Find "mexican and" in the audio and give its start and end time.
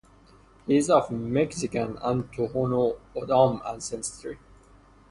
1.11-2.23